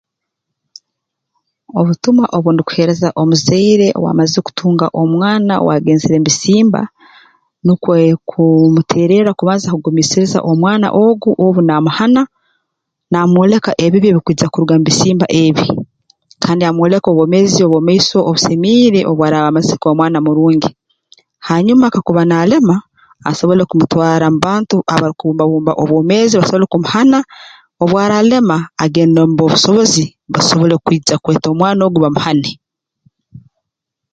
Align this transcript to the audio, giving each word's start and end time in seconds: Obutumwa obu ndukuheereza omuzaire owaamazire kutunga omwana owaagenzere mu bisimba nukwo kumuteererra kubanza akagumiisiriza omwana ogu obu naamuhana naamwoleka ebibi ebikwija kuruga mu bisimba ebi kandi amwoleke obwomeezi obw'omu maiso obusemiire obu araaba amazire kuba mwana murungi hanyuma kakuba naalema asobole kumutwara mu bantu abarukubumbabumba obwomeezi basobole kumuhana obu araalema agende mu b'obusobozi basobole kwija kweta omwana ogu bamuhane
Obutumwa 1.79 2.25
obu 2.37 2.49
ndukuheereza 2.51 3.07
omuzaire 3.21 3.87
owaamazire 3.97 4.43
kutunga 4.47 4.85
omwana 5.01 5.53
owaagenzere 5.57 6.15
mu 6.19 6.25
bisimba 6.27 6.81
nukwo 7.65 7.89
kumuteererra 8.29 9.31
kubanza 9.39 9.63
akagumiisiriza 9.67 10.39
omwana 10.51 10.87
ogu 11.05 11.29
obu 11.45 11.59
naamuhana 11.63 12.21
naamwoleka 13.11 13.71
ebibi 13.85 14.07
ebikwija 14.09 14.45
kuruga 14.51 14.73
mu 14.77 14.83
bisimba 14.87 15.25
ebi 15.43 15.65
kandi 16.43 16.61
amwoleke 16.65 17.07
obwomeezi 17.09 17.59
obw'omu 17.63 17.85
maiso 17.87 18.17
obusemiire 18.29 18.99
obu 19.11 19.21
araaba 19.23 19.47
amazire 19.51 19.77
kuba 19.81 19.97
mwana 19.99 20.19
murungi 20.25 20.69
hanyuma 21.47 21.93
kakuba 21.93 22.23
naalema 22.29 22.75
asobole 23.29 23.63
kumutwara 23.69 24.25
mu 24.33 24.39
bantu 24.47 24.75
abarukubumbabumba 24.93 25.71
obwomeezi 25.81 26.33
basobole 26.35 26.65
kumuhana 26.71 27.19
obu 27.83 27.95
araalema 28.03 28.57
agende 28.83 29.19
mu 29.27 29.33
b'obusobozi 29.37 30.03
basobole 30.33 30.75
kwija 30.85 31.15
kweta 31.23 31.47
omwana 31.53 31.81
ogu 31.87 31.99
bamuhane 32.03 32.51